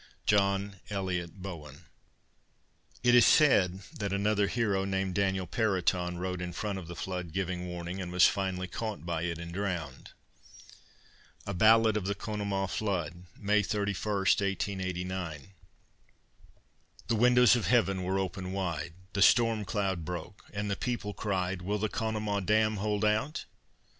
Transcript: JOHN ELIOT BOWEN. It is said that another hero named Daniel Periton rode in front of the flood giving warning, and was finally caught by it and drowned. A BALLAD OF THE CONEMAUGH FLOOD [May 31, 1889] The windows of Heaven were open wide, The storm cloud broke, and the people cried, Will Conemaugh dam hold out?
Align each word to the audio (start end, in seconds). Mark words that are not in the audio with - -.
JOHN 0.25 0.77
ELIOT 0.89 1.43
BOWEN. 1.43 1.85
It 3.03 3.13
is 3.13 3.23
said 3.23 3.81
that 3.99 4.11
another 4.11 4.47
hero 4.47 4.83
named 4.83 5.13
Daniel 5.13 5.45
Periton 5.45 6.17
rode 6.17 6.41
in 6.41 6.53
front 6.53 6.79
of 6.79 6.87
the 6.87 6.95
flood 6.95 7.33
giving 7.33 7.67
warning, 7.67 8.01
and 8.01 8.11
was 8.11 8.25
finally 8.25 8.67
caught 8.67 9.05
by 9.05 9.21
it 9.21 9.37
and 9.37 9.53
drowned. 9.53 10.09
A 11.45 11.53
BALLAD 11.53 11.97
OF 11.97 12.07
THE 12.07 12.15
CONEMAUGH 12.15 12.65
FLOOD 12.69 13.27
[May 13.37 13.61
31, 13.61 14.15
1889] 14.15 15.53
The 17.07 17.15
windows 17.15 17.55
of 17.55 17.67
Heaven 17.67 18.01
were 18.01 18.17
open 18.17 18.51
wide, 18.53 18.93
The 19.13 19.21
storm 19.21 19.63
cloud 19.65 20.03
broke, 20.03 20.43
and 20.51 20.71
the 20.71 20.75
people 20.75 21.13
cried, 21.13 21.61
Will 21.61 21.87
Conemaugh 21.87 22.39
dam 22.43 22.77
hold 22.77 23.05
out? 23.05 23.45